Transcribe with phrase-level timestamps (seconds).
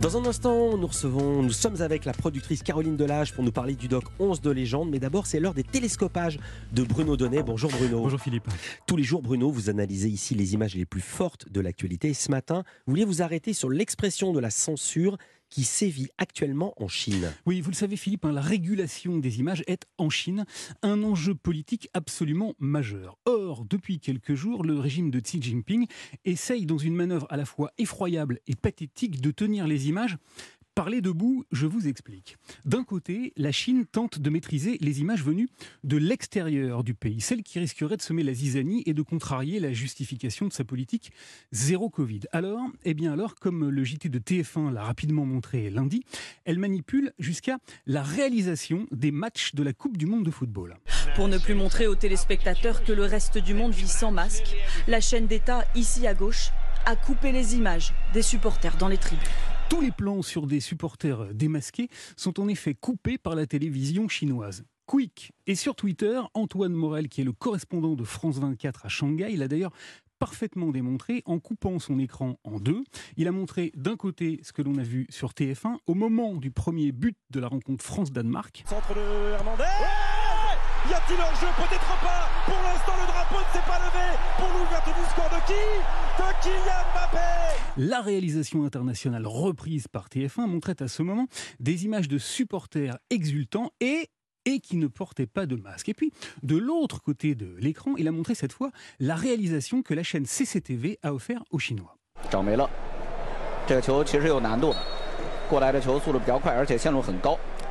[0.00, 3.74] Dans un instant, nous recevons, nous sommes avec la productrice Caroline Delage pour nous parler
[3.74, 4.88] du doc 11 de légende.
[4.88, 6.38] Mais d'abord, c'est l'heure des télescopages
[6.72, 7.42] de Bruno Donnet.
[7.42, 8.00] Bonjour Bruno.
[8.00, 8.48] Bonjour Philippe.
[8.86, 12.08] Tous les jours, Bruno, vous analysez ici les images les plus fortes de l'actualité.
[12.08, 15.18] Et ce matin, vous vouliez vous arrêter sur l'expression de la censure
[15.50, 17.32] qui sévit actuellement en Chine.
[17.44, 20.44] Oui, vous le savez Philippe, hein, la régulation des images est en Chine
[20.82, 23.18] un enjeu politique absolument majeur.
[23.24, 25.86] Or, depuis quelques jours, le régime de Xi Jinping
[26.24, 30.16] essaye dans une manœuvre à la fois effroyable et pathétique de tenir les images
[30.80, 32.38] Parler debout, je vous explique.
[32.64, 35.50] D'un côté, la Chine tente de maîtriser les images venues
[35.84, 39.74] de l'extérieur du pays, celles qui risqueraient de semer la zizanie et de contrarier la
[39.74, 41.12] justification de sa politique
[41.52, 42.20] zéro Covid.
[42.32, 46.02] Alors, eh bien alors, comme le JT de TF1 l'a rapidement montré lundi,
[46.46, 50.78] elle manipule jusqu'à la réalisation des matchs de la Coupe du Monde de football.
[51.14, 54.56] Pour ne plus montrer aux téléspectateurs que le reste du monde vit sans masque,
[54.88, 56.48] la chaîne d'État, ici à gauche,
[56.86, 59.28] a coupé les images des supporters dans les tribunes.
[59.70, 64.64] Tous les plans sur des supporters démasqués sont en effet coupés par la télévision chinoise.
[64.86, 65.30] Quick.
[65.46, 69.42] Et sur Twitter, Antoine Morel, qui est le correspondant de France 24 à Shanghai, il
[69.44, 69.70] a d'ailleurs
[70.18, 72.82] parfaitement démontré en coupant son écran en deux.
[73.16, 76.50] Il a montré d'un côté ce que l'on a vu sur TF1 au moment du
[76.50, 78.64] premier but de la rencontre France-Danemark.
[78.66, 79.62] Centre de Hernandez.
[80.90, 82.28] y a-t-il un jeu Peut-être pas.
[82.44, 85.62] Pour l'instant, le drapeau ne s'est pas levé pour l'ouverture du score de qui?
[86.18, 86.82] De Kylian
[87.80, 91.28] la réalisation internationale reprise par TF1 montrait à ce moment
[91.60, 94.10] des images de supporters exultants et
[94.46, 95.90] et qui ne portaient pas de masque.
[95.90, 99.92] Et puis, de l'autre côté de l'écran, il a montré cette fois la réalisation que
[99.92, 101.96] la chaîne CCTV a offert aux Chinois.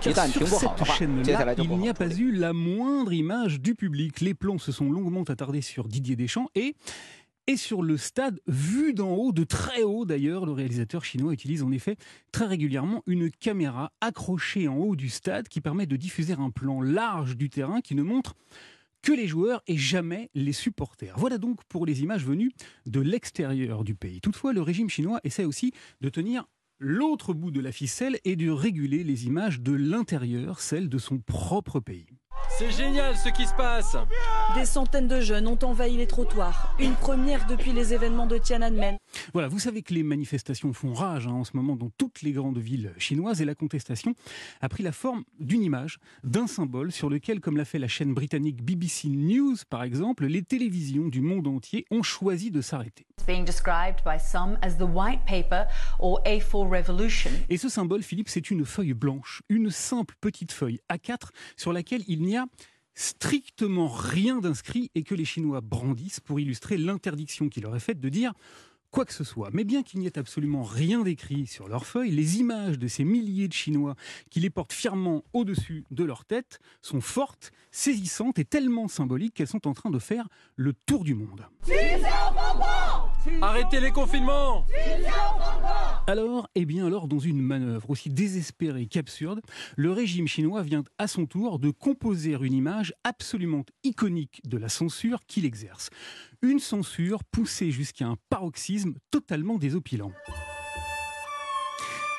[0.00, 4.20] Sur cette chaîne-là, il n'y a pas eu la moindre image du public.
[4.20, 6.74] Les plans se sont longuement attardés sur Didier Deschamps et
[7.46, 10.46] et sur le stade, vu d'en haut, de très haut d'ailleurs.
[10.46, 11.96] Le réalisateur chinois utilise en effet
[12.32, 16.80] très régulièrement une caméra accrochée en haut du stade qui permet de diffuser un plan
[16.80, 18.34] large du terrain qui ne montre
[19.02, 21.14] que les joueurs et jamais les supporters.
[21.18, 22.52] Voilà donc pour les images venues
[22.86, 24.22] de l'extérieur du pays.
[24.22, 26.46] Toutefois, le régime chinois essaie aussi de tenir
[26.78, 31.18] l'autre bout de la ficelle et de réguler les images de l'intérieur, celles de son
[31.18, 32.06] propre pays.
[32.56, 33.96] C'est génial ce qui se passe
[34.54, 36.72] Des centaines de jeunes ont envahi les trottoirs.
[36.78, 38.96] Une première depuis les événements de Tiananmen.
[39.32, 42.32] Voilà, vous savez que les manifestations font rage hein, en ce moment dans toutes les
[42.32, 44.14] grandes villes chinoises et la contestation
[44.60, 48.14] a pris la forme d'une image, d'un symbole sur lequel, comme l'a fait la chaîne
[48.14, 53.06] britannique BBC News par exemple, les télévisions du monde entier ont choisi de s'arrêter.
[57.48, 62.02] Et ce symbole, Philippe, c'est une feuille blanche, une simple petite feuille A4 sur laquelle
[62.06, 62.46] il n'y a
[62.94, 68.00] strictement rien d'inscrit et que les Chinois brandissent pour illustrer l'interdiction qui leur est faite
[68.00, 68.32] de dire
[68.94, 69.50] quoi que ce soit.
[69.52, 73.02] Mais bien qu'il n'y ait absolument rien d'écrit sur leur feuille, les images de ces
[73.02, 73.96] milliers de Chinois
[74.30, 79.48] qui les portent fièrement au-dessus de leur tête sont fortes, saisissantes et tellement symboliques qu'elles
[79.48, 81.44] sont en train de faire le tour du monde.
[83.42, 84.64] Arrêtez les confinements
[86.06, 89.40] alors, eh bien alors, dans une manœuvre aussi désespérée qu'absurde,
[89.76, 94.68] le régime chinois vient à son tour de composer une image absolument iconique de la
[94.68, 95.90] censure qu'il exerce.
[96.42, 100.12] Une censure poussée jusqu'à un paroxysme totalement désopilant.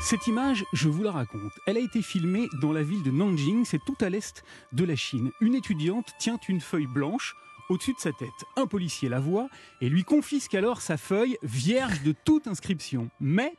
[0.00, 1.52] Cette image, je vous la raconte.
[1.66, 4.42] Elle a été filmée dans la ville de Nanjing, c'est tout à l'est
[4.72, 5.30] de la Chine.
[5.40, 7.34] Une étudiante tient une feuille blanche
[7.68, 8.28] au-dessus de sa tête.
[8.56, 9.48] Un policier la voit
[9.80, 13.10] et lui confisque alors sa feuille vierge de toute inscription.
[13.20, 13.54] Mais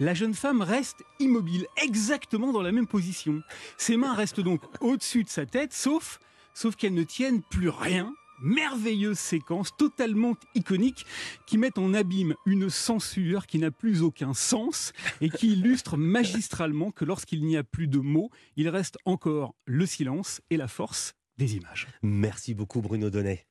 [0.00, 3.42] la jeune femme reste immobile, exactement dans la même position.
[3.76, 6.18] Ses mains restent donc au-dessus de sa tête, sauf,
[6.54, 11.06] sauf qu'elles ne tiennent plus rien merveilleuse séquence totalement iconique
[11.46, 16.90] qui met en abîme une censure qui n'a plus aucun sens et qui illustre magistralement
[16.90, 21.14] que lorsqu'il n'y a plus de mots, il reste encore le silence et la force
[21.38, 21.86] des images.
[22.02, 23.46] Merci beaucoup Bruno Donnet.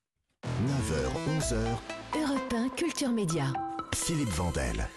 [0.46, 1.56] 9h, 11h.
[2.22, 3.52] Europe 1, Culture Média.
[3.96, 4.88] Philippe Vandel.